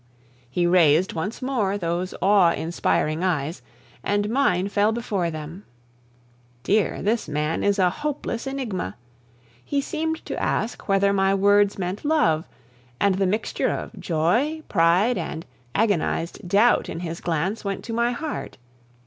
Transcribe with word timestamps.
He 0.49 0.65
raised 0.65 1.13
once 1.13 1.43
more 1.43 1.77
those 1.77 2.15
awe 2.23 2.53
inspiring 2.53 3.23
eyes, 3.23 3.61
and 4.03 4.31
mine 4.31 4.67
fell 4.67 4.91
before 4.91 5.29
them. 5.29 5.63
Dear, 6.63 7.03
this 7.03 7.27
man 7.27 7.63
is 7.63 7.77
a 7.77 7.91
hopeless 7.91 8.47
enigma. 8.47 8.95
He 9.63 9.79
seemed 9.79 10.25
to 10.25 10.35
ask 10.41 10.89
whether 10.89 11.13
my 11.13 11.35
words 11.35 11.77
meant 11.77 12.03
love; 12.03 12.45
and 12.99 13.13
the 13.19 13.27
mixture 13.27 13.69
of 13.69 13.93
joy, 13.99 14.63
pride, 14.67 15.19
and 15.19 15.45
agonized 15.75 16.47
doubt 16.47 16.89
in 16.89 17.01
his 17.01 17.21
glance 17.21 17.63
went 17.63 17.83
to 17.83 17.93
my 17.93 18.11
heart. 18.11 18.57